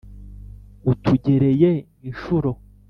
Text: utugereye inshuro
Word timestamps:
utugereye 0.91 1.71
inshuro 2.09 2.49